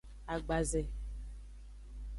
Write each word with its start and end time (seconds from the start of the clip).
Agbaze. 0.33 0.89